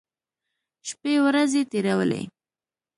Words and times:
شپې 0.87 1.13
ورځې 1.25 1.61
تېرولې. 1.71 2.21